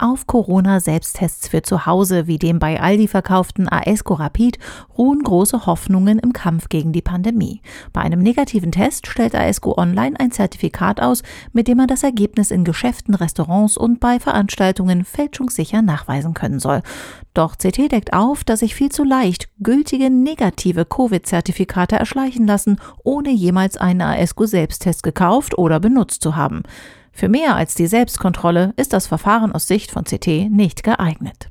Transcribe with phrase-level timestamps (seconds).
[0.00, 4.56] Auf Corona-Selbsttests für zu Hause, wie dem bei Aldi verkauften Aesco Rapid,
[4.96, 7.62] ruhen große Hoffnungen im Kampf gegen die Pandemie.
[7.92, 12.52] Bei einem negativen Test stellt Aesco Online ein Zertifikat aus, mit dem man das Ergebnis
[12.52, 16.82] in Geschäften, Restaurants und bei Veranstaltungen fälschungssicher nachweisen können soll.
[17.34, 23.30] Doch CT deckt auf, dass sich viel zu leicht gültige negative Covid-Zertifikate erschleichen lassen, ohne
[23.30, 26.62] jemals einen Aesco-Selbsttest gekauft oder benutzt zu haben.
[27.18, 31.47] Für mehr als die Selbstkontrolle ist das Verfahren aus Sicht von CT nicht geeignet.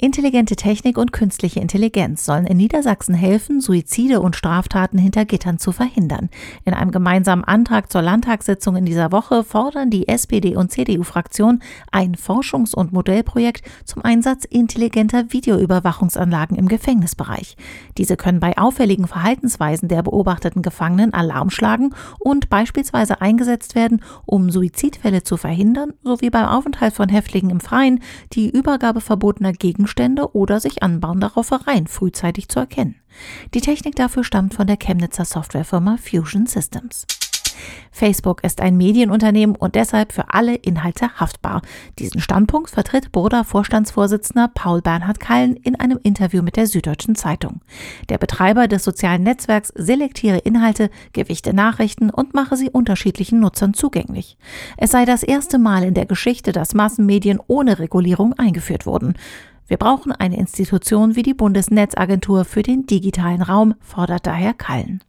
[0.00, 5.72] Intelligente Technik und künstliche Intelligenz sollen in Niedersachsen helfen, Suizide und Straftaten hinter Gittern zu
[5.72, 6.28] verhindern.
[6.64, 12.14] In einem gemeinsamen Antrag zur Landtagssitzung in dieser Woche fordern die SPD und CDU-Fraktion ein
[12.14, 17.56] Forschungs- und Modellprojekt zum Einsatz intelligenter Videoüberwachungsanlagen im Gefängnisbereich.
[17.96, 24.52] Diese können bei auffälligen Verhaltensweisen der beobachteten Gefangenen Alarm schlagen und beispielsweise eingesetzt werden, um
[24.52, 28.00] Suizidfälle zu verhindern, sowie beim Aufenthalt von Häftlingen im Freien
[28.32, 32.96] die Übergabe verbotener Gegenstände Gegenstände oder sich anbauender Raufereien frühzeitig zu erkennen.
[33.54, 37.06] Die Technik dafür stammt von der Chemnitzer Softwarefirma Fusion Systems.
[37.90, 41.62] Facebook ist ein Medienunternehmen und deshalb für alle Inhalte haftbar.
[41.98, 47.60] Diesen Standpunkt vertritt Burda Vorstandsvorsitzender Paul Bernhard Kallen in einem Interview mit der Süddeutschen Zeitung.
[48.08, 54.36] Der Betreiber des sozialen Netzwerks selektiere Inhalte, gewichte Nachrichten und mache sie unterschiedlichen Nutzern zugänglich.
[54.76, 59.14] Es sei das erste Mal in der Geschichte, dass Massenmedien ohne Regulierung eingeführt wurden.
[59.68, 65.02] Wir brauchen eine Institution wie die Bundesnetzagentur für den digitalen Raum, fordert daher Kallen.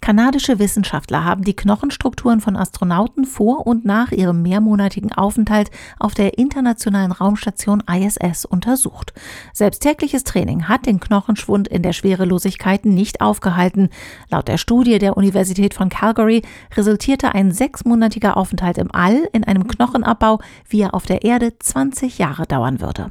[0.00, 6.38] Kanadische Wissenschaftler haben die Knochenstrukturen von Astronauten vor und nach ihrem mehrmonatigen Aufenthalt auf der
[6.38, 9.12] internationalen Raumstation ISS untersucht.
[9.52, 13.88] Selbst tägliches Training hat den Knochenschwund in der Schwerelosigkeit nicht aufgehalten.
[14.30, 16.42] Laut der Studie der Universität von Calgary
[16.76, 22.18] resultierte ein sechsmonatiger Aufenthalt im All in einem Knochenabbau, wie er auf der Erde 20
[22.18, 23.10] Jahre dauern würde.